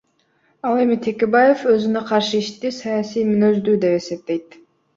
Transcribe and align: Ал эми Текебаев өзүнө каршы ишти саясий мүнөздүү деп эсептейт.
Ал 0.69 0.79
эми 0.83 0.95
Текебаев 1.07 1.61
өзүнө 1.73 2.03
каршы 2.13 2.41
ишти 2.47 2.73
саясий 2.81 3.29
мүнөздүү 3.31 3.79
деп 3.87 3.97
эсептейт. 4.03 4.63